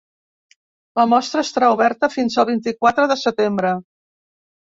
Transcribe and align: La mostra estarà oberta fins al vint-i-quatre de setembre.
La 0.99 1.03
mostra 1.11 1.43
estarà 1.47 1.69
oberta 1.73 2.09
fins 2.15 2.39
al 2.45 2.49
vint-i-quatre 2.53 3.07
de 3.13 3.19
setembre. 3.27 3.77